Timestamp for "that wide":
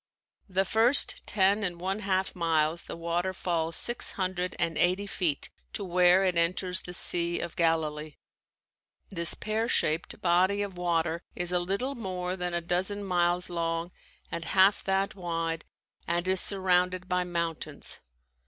14.85-15.65